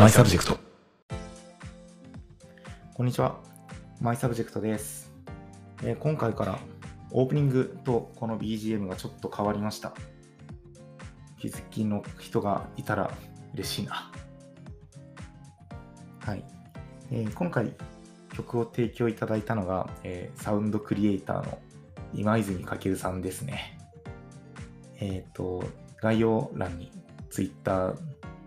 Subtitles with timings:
[0.00, 0.56] マイサブジェクト。
[2.94, 3.38] こんにちは。
[4.00, 5.12] マイサブジェクトです。
[5.82, 6.58] えー今回から
[7.10, 9.92] オープニングとこの BGM がちょっと変わりました。
[11.38, 13.10] 気づきの人がいたら
[13.52, 14.10] 嬉しいな。
[16.20, 16.44] はい。
[17.10, 17.74] えー今回
[18.32, 21.58] 曲を提供いただいたのが、えーサウンドクリエイターの
[22.14, 23.78] 今泉翔さんですね。
[24.98, 25.62] えっ、と、
[26.00, 26.90] 概要欄に
[27.28, 27.94] Twitter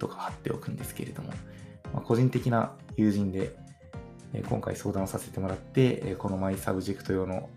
[0.03, 1.29] とか貼っておくんですけれども、
[1.93, 3.55] まあ、個人的な友人で、
[4.33, 7.49] え今回相談させてもらって、えこのマイサブジェクト用の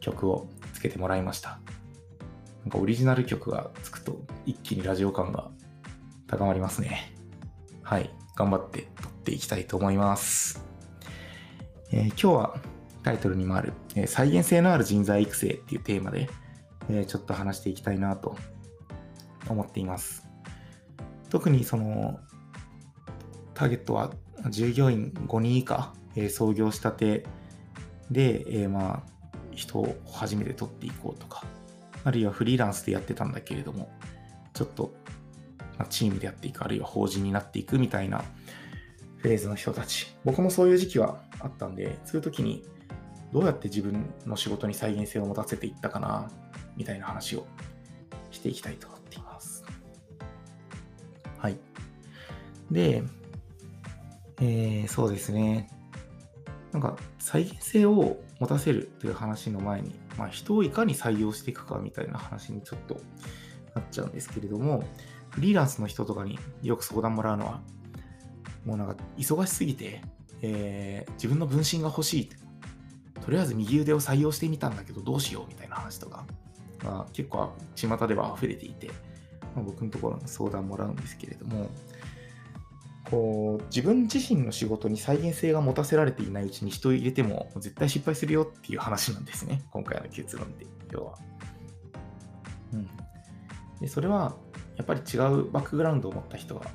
[0.00, 1.60] 曲をつけてもらいました。
[2.64, 5.50] なんかオリジナル曲がつくと一気にラジオ感が
[6.26, 7.14] 高まりますね。
[7.82, 8.10] はい。
[8.36, 10.62] 頑張って撮っていきたいと思います。
[11.90, 12.56] えー今日は
[13.02, 16.28] タイトルにもある、えー再現性のある人材育成っていうテーマで、
[16.90, 18.36] えーちょっと話していきたいなと
[19.48, 20.23] 思っています。
[21.34, 22.20] 特にその
[23.54, 24.12] ターゲットは
[24.50, 27.24] 従業員5人以下、えー創業したて
[28.08, 31.42] で、えーまあ、人を初めて取っていこうとか、
[32.04, 33.90] あるいはフリーランスでやってたんだけれども、
[34.52, 34.94] ちょっと、
[35.76, 38.22] まあ、チームでやっていく、あるいは法人になっていくみたいな
[39.16, 40.14] フェーズの人たち。
[40.24, 42.64] 僕もそういう時期はあったんで、そういう時に
[43.32, 46.30] どうやって自分の仕事に再現性を持たせていったかな、
[46.76, 47.44] みたいな話を
[48.30, 49.53] していきたいと思っています。
[51.44, 51.58] はい。
[52.70, 53.02] で、
[54.40, 55.68] えーそうですね。
[56.72, 62.98] なんか再現性を持たせるという話の前に、まあ、人をいかに採用していくかみたいな話にちょっと
[63.74, 64.84] なっちゃうんですけれども、
[65.28, 67.60] フリーランスの人とかによく相談もらうのは、
[68.64, 70.00] もうなんか忙しすぎて、
[70.40, 72.30] えー自分の分身が欲しい
[73.22, 76.24] とりあえず右腕を採用してみたんだけどどうしようみたいな話とか
[76.82, 78.90] が結構巷では溢れていて、
[79.54, 81.70] まあ、僕のところの相談もらうんですけれども、
[83.10, 91.18] こう自分自身の仕事に再現性が持たせられていないうちに人を入れても絶対失敗するよっていう話なんですね今回の結論で要は、
[92.72, 92.88] うん、
[93.80, 94.34] でそれは
[94.76, 96.66] やっぱり違うバックグラウンドを持った人が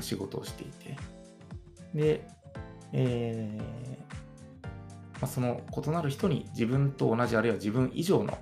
[0.00, 0.96] 仕事をしていて。
[1.94, 2.26] で、
[2.92, 4.20] えー
[5.20, 8.38] まあ、その異なる人に自分と同じあるいは自分以上の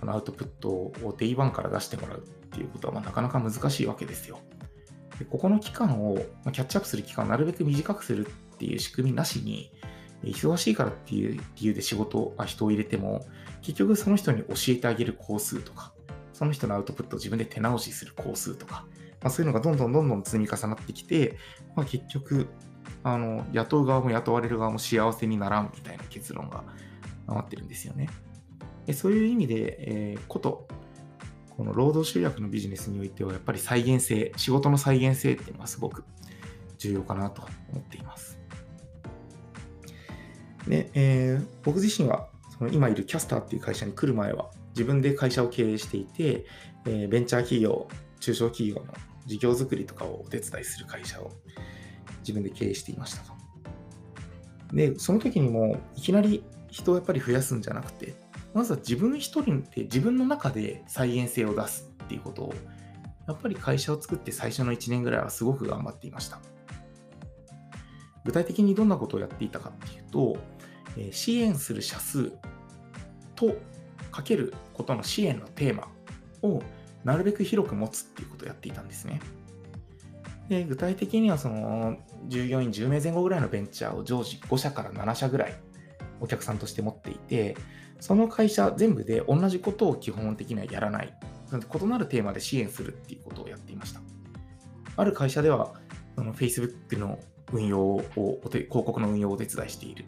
[0.00, 4.38] このアウトプットを day one から出してもらうっていうことはまなかなか難しいわけですよ。
[5.18, 6.16] でここの期間を、
[6.52, 9.72] キャッチアップする期間をなるべく短くするっていう仕組みなしに、
[10.24, 13.26] 忙しいからっていう理由で仕事、あ人を入れても、
[13.60, 15.92] 結局その人に教えてあげる工数とか、
[16.32, 18.86] その人のアウトプットを自分で手直しする工数とか、
[19.20, 21.36] まあ、そういうのがどんどんどんどん積み重なってきて、
[21.74, 22.48] まあ、結局、
[23.02, 26.64] あの雇う側も雇われる側も幸せにならんみたいな結論が
[27.26, 28.08] 余ってるんですよね。
[28.88, 30.66] でそういう意味で、えーこと、
[31.50, 36.04] この労働集約のビジネスにおいては、やっぱり再現性、仕事の再現性っていうのはすごく
[36.78, 38.40] 重要かなと思っています。
[40.66, 46.46] で、えー僕自身は、その今いるキャスターっていう会社に来る前は、自分で会社を経営していて、
[46.86, 47.88] えーベンチャー企業、
[48.20, 48.94] 中小企業の
[49.26, 51.30] 事業作りとかをお手伝いする会社を
[52.20, 53.32] 自分で経営していましたと。
[54.72, 58.14] で、その時にも、いきなり人をやっぱり増やすんじゃなくて、
[58.54, 62.54] まずは自分一人で自分の中で再現性を出すっていうことを、
[63.26, 66.40] やっぱり会社を作って最初の1年ぐらいはすごく頑張っていました。
[68.24, 70.38] 具体的にどんなことをやっていたかっていうと、
[70.96, 72.32] え支援する社数
[73.34, 73.56] と
[74.10, 75.88] かけることの支援のテーマ
[76.42, 76.62] を
[77.04, 79.20] なるべく広く持つっていうことをやっていたんですね。
[80.48, 85.54] で具体的にはその従業員10名前後ぐらいのベンチャーを常時5社から7社ぐらい
[86.20, 87.56] お客さんとして持っていて、
[88.00, 91.12] その会社全部で同じことを基本的にはやらない。
[91.50, 94.00] 異なるテーマで支援するっていうことをやっていました。
[94.96, 95.72] ある会社では、
[96.14, 97.18] その Facebook の
[97.52, 100.04] 運用を、広告の運用をお手伝いしている、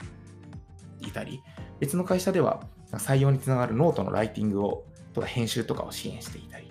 [1.00, 1.40] いたり、
[1.78, 2.62] 別の会社では
[2.92, 4.84] 採用につながるノートのライティングを、
[5.14, 6.70] とか編集とかを支援していたり、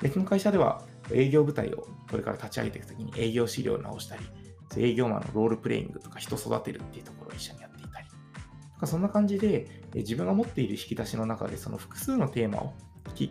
[0.00, 0.82] 別の会社では
[1.12, 4.22] 営業部隊をこれから立ち上げていくときに営業資料を直したり、
[4.76, 7.69] 営業マンのロールプレイングとか人育てるっていうところを一緒にやって、
[8.86, 12.74] そんな感じで、自分が持っている引き出しの中でその複数のテーマを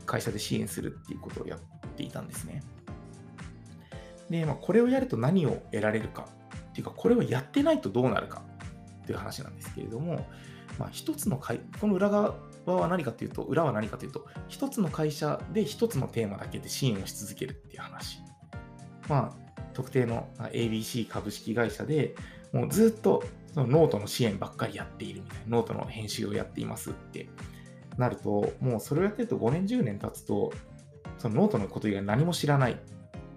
[0.06, 1.60] 会社で支援するっていうことをやっ
[1.96, 2.64] ていたんですね。
[4.30, 6.28] で、まあ、これをやると何を得られるか
[6.70, 8.42] っていうか、これをやってないとどうなるか
[9.04, 10.28] っていう話なんですけれども、
[10.78, 12.36] まあ、一つの会、この裏側
[12.66, 18.20] は何かというと、裏は何かというと、一つの会社で一つのテーマだけで支援をし続けるっていう話。
[19.08, 22.16] まあ、特定の ABC 株式会社で
[22.52, 23.24] もうずっと
[23.54, 27.30] そのノートの支援ばっかりやっているみたいな、ノートの編集をやっていますって
[27.98, 30.52] なると、もうそれをやってると5年、10年経つと、
[31.18, 32.80] そのノートのこと以外何も知らない。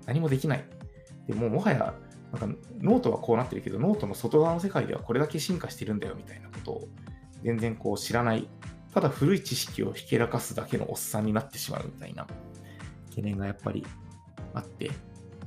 [0.06, 0.64] 何もできない。
[1.26, 1.94] でももはや
[2.32, 6.88] なんかノートはこうなってるけど、ノートの外側の世界ではこれだけ進化してるんだよみたいなことを
[7.42, 8.48] 全然こう知らない、
[8.94, 12.26] ただ古い知識をひけらかすだけのおっさんになってしまうみたいな
[13.10, 13.86] 懸念がやっぱり
[14.54, 14.90] あって、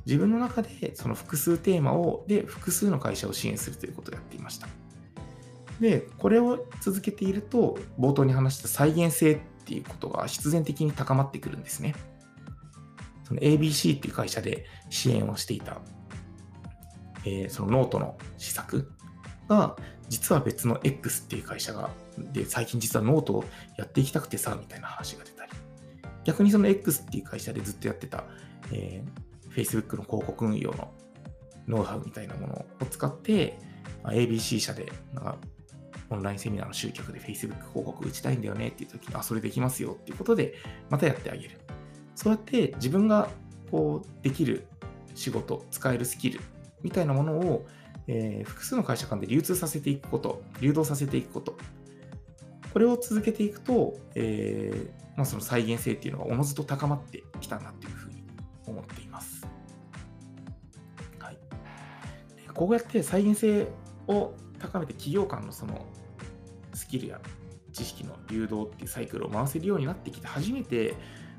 [0.06, 4.68] 自分の中でその複数テーマを、で、複数の会社を支援するということをやっていました。
[5.80, 11.96] で、これを続けていると、冒頭に話した再現性っていうことが必然的に高まってくるんですね。
[13.24, 15.82] その ABC っていう会社で支援をしていた、
[17.26, 18.92] えー、そのノートの施策
[19.50, 19.76] が、
[20.08, 21.90] 実は別の X っていう会社が、
[22.32, 23.46] で、最近実はノートを
[23.78, 25.52] やっていきたくてさ、みたいな話が出たり、
[26.24, 28.24] 逆にその X っていう会社でずっとやってた、
[28.72, 30.92] えー、Facebook の広告運用の
[31.68, 33.58] ノウハウみたいなものを使って、
[34.04, 35.38] まあ、ABC 社でなんか
[36.10, 40.56] オンラインセミナーの集客で Facebook 広告打ちたいんだよねっていう時に、あ、それできますよっていうことで、
[40.90, 41.60] またやってあげる。
[42.16, 43.30] そうやって自分が
[43.72, 44.68] こうできる
[45.16, 46.40] 仕事、使えるスキル
[46.84, 47.66] みたいなものを、
[48.08, 51.58] えー、複数の会社間で流通させていくこと、流動させていくこと。
[52.72, 58.24] これを続けていくと、えー、まあ、その再現性っていうのがおのずと高まってきたなっていうふうに
[58.68, 59.35] 思っています。
[62.56, 63.68] こうやって再現性
[64.08, 65.86] を高めて企業間のその
[66.74, 67.20] スキルや
[67.74, 70.96] 知識の流動っていうサイクルを回せるようになってきて初めて、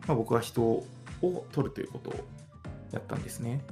[0.07, 0.87] まあ、僕は人を
[1.53, 2.15] 取るということを
[2.93, 3.63] やったんですね。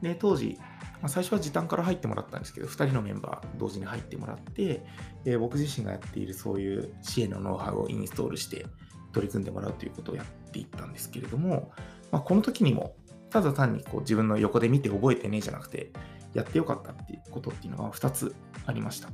[0.00, 0.56] で、当時、
[1.00, 4.82] まあ、最初は時短から入ってもらったんですけど、2人のメンバー同時に入ってもらって、
[5.24, 8.64] え僕自身がやっているそういう支援のノウハウをインストールして
[9.12, 11.72] 取り組んでもらうということをやっていったんですけれども、
[12.10, 12.94] まあ、この時にも、
[13.30, 15.92] ただ単にこう自分の横で見て覚えてねえじゃなくて、
[16.34, 18.34] やってよかったっていうことっていうのが2つ
[18.66, 19.08] ありました。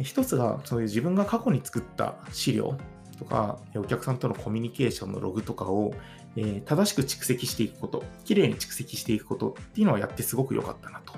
[0.00, 2.76] 1つが、そういう自分が過去に作った資料
[3.18, 5.94] とか、お客さんとのコミュニケーションのログとかを、
[6.36, 11.14] えー、正しく蓄積していくこと、きれいに蓄積していくことっていうのをやってすごく良かったなと。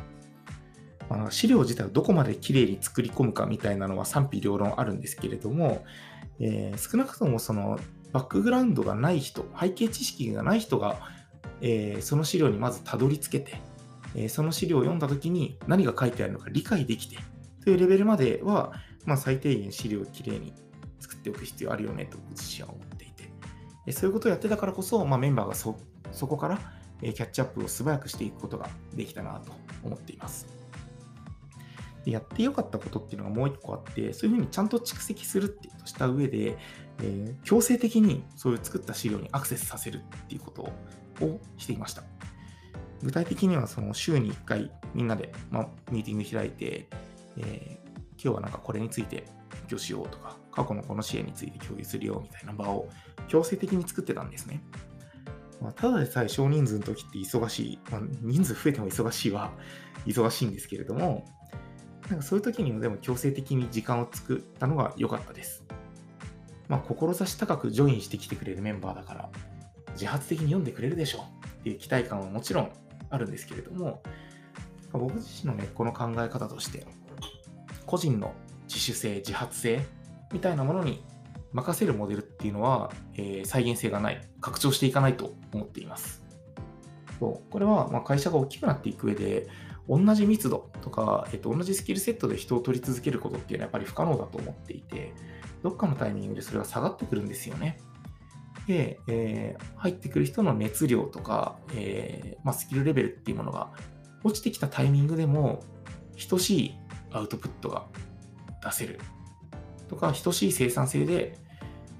[1.08, 5.84] まあ、資料自体をどこまできれいに作り込むかみたいなのは賛否両論あるんですけれども、
[6.40, 7.78] えー、少なくともその
[8.12, 11.00] バックグラウンドがない人、背景知識がない人が、
[11.61, 13.61] えー、その資料にまずたどり着けて、
[14.14, 17.19] えその資料を読んだ時に何が書いてあるのか理解できて
[17.64, 18.73] というレベルまでは、
[19.06, 20.52] まあ、最低限資料をきれいに
[21.00, 23.31] 作っておく必要あるよねと僕自身は思っていて、
[23.87, 25.76] えそういうことをやってたからこそ、まあ、メンバーがそ
[26.12, 26.61] そこから、
[27.02, 29.52] えキャッチアップを素早くしていくことができたなと
[29.82, 30.47] 思っています。
[32.05, 36.56] でやってよかったことっていうのがもう一個あって、そういうふうにちゃんと蓄積するってとした上で、
[37.00, 40.73] えー、強制的にそういう作った資料にアクセスさせるっていうことを
[41.20, 42.02] をしていました。
[43.02, 46.88] 具体的にはその週に1回みんなで、まあ、ミーティング開いて、
[47.37, 52.88] えー、今日はなんかこれについて勉強しようとか、過去のこの支援について共有するよみたいな場を
[53.28, 54.62] 強制的に作ってたんですね。
[55.61, 59.52] まあ、ただでさえ少人数の時って忙しい、まあ、人数増えても忙しいは
[60.06, 61.26] 忙しいんですけれども、
[62.08, 65.64] なんかそういう時にもでも強制的に時間を作ったのが良かったです。
[66.69, 69.31] まあ、志高くジョインしてきてくれるメンバーだから、
[69.94, 72.73] 自発的に読んでくれるでしょうっていう期待感はもちろん
[73.11, 74.02] あるんですけれども、
[74.93, 76.87] 僕自身のね、この考え方として、
[77.87, 78.32] 個人の
[78.69, 79.85] 自主性、自発性
[80.32, 81.05] みたいなものに
[81.52, 86.23] 任せるモデルっていうのは、えー、再現性がない、拡張していかないと思っています。
[87.20, 89.47] そうこれはま会社が大きくなっていく上で、
[89.88, 95.12] 同じ密度とか、えっと、同じスキルセットで人を取り続けることっていうのはやっぱり不可能だと思っていて、
[95.62, 97.78] どっかのタイミングでそれが下がってくるんですよね。
[98.66, 103.71] で、えー、入ってくる人の熱量とか、えー、まあ、スキルレベルっていうものが
[104.23, 105.62] 落ちてきたタイミングでも、
[106.28, 106.75] 等しい
[107.12, 107.87] アウトプットが
[108.62, 108.99] 出せる
[109.88, 111.38] とか、等しい生産性で、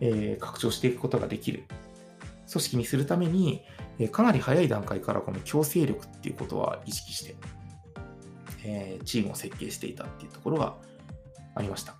[0.01, 1.65] えー、拡張していくことができる
[2.51, 3.63] 組織にするために、
[3.99, 7.37] えかなり早い段階からこの強制力っていうことは意識して、
[8.65, 10.77] えチームを設計していたっていうところが
[11.55, 11.97] ありました。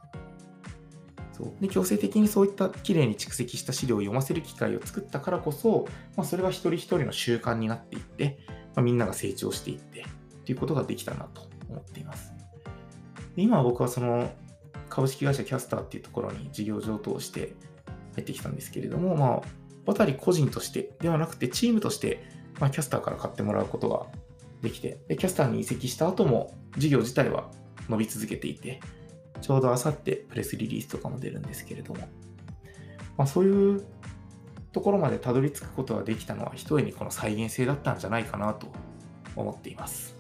[1.37, 5.87] そうで強制的にそういったきれいに蓄積した資料を読ませる機会を作ったからこそ、
[6.17, 8.39] まあ、それが一人一人の習慣になっていって、
[8.77, 10.07] まあ、みんなが成長していって
[10.45, 12.33] ということができたなと思っています。
[13.35, 14.31] で今は僕はその
[14.89, 17.55] 株式会社キャスターっていうところに事業上等して
[18.15, 19.41] 入ってきたんですけれども、まあ、
[19.87, 22.23] 渡り個人としてではなくてチームとして、
[22.61, 24.07] まあ、キャスターから買ってもらうことが
[24.63, 27.51] できてで、キャスターに移籍した後も事業自体は
[27.89, 28.81] 伸び続けていて、
[29.45, 32.09] ちょうどあさってプレスリリースとかも出るんですけれども、
[33.19, 33.85] まあ、そういう
[34.73, 38.69] ところまでたどり着くことができたのは、ひとえにこの再現性だったんじゃないかなと
[39.37, 40.17] 思っています。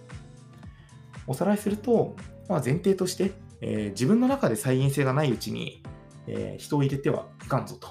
[1.26, 2.16] おさらいすると、
[2.50, 5.82] まあ、前提として、えー、自分の中で再現性がないうちに、
[6.26, 7.88] えー、人を入れてはいかんぞと。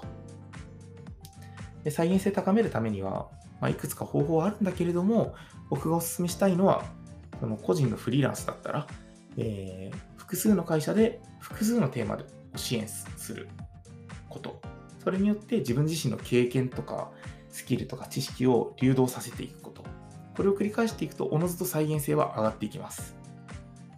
[1.84, 5.34] で再現性高めるためには、まあ、いくつか方法はあるんだけれども、
[5.72, 6.86] 僕がお勧めしたいのは、
[7.40, 8.88] その個人のフリーランスだったら、
[9.38, 12.26] えー、複数の会社で複数のテーマで
[12.56, 13.48] 支援する
[14.30, 14.60] こと。
[15.04, 17.12] それによって自分自身の経験とか
[17.52, 19.84] スキルとか知識を流動させていくこと。
[20.36, 23.16] これを繰り返していくと、おのずと再現性は上がっていきます。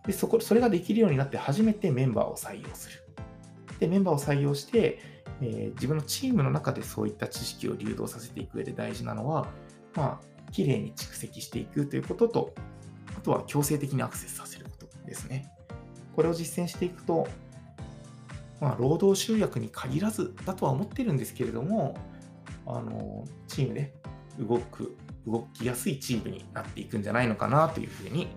[0.06, 3.04] で、そこ、それができるようになって初めてメンバーを採用する。
[3.80, 5.00] で、メンバーを採用して、
[5.40, 9.48] えー、自分のチームの中でそういった知識を流動させていく上で大事なのは、
[9.96, 12.54] まあ、綺麗に蓄積していくということと、
[13.18, 15.55] あとは強制的にアクセスさせることですね。
[16.16, 17.28] これを実践していくと、
[18.62, 21.98] まあ、労働集約に限らずだとは思ってるんですけれども、
[22.66, 23.94] あの、チームで
[24.40, 24.96] 動く、
[25.28, 28.28] 動きやすいチームになっていくんじゃないのかなというふうに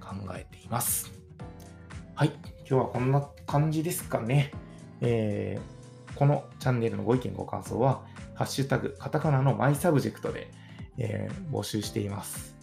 [0.00, 1.12] 考えています。
[2.14, 2.32] はい。
[2.58, 4.52] 今日はこんな感じですかね。
[5.00, 8.04] えー、このチャンネルのご意見ご感想は、
[8.34, 10.50] ハッシュタグ、カタカナのマイサブジェクトで、
[10.98, 12.54] えー、募集しています。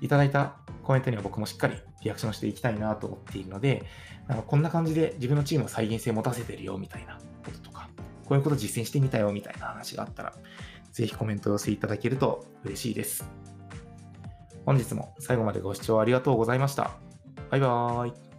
[0.00, 0.56] いただいた
[0.90, 3.84] コメントには僕もしっかりリアクションしていきたいなと思っているので、
[4.26, 7.88] なんかこんな感じで自分のチームを再現性持たせてるよみたいなこととか、
[8.26, 10.34] こういうこと実践してみたよみたいな話があったら、
[10.90, 13.24] ぜひコメントを寄せいただけると嬉しいです。
[14.66, 16.90] 本日も最後までご視聴ありがとうございました。
[17.50, 18.29] バイバーイ。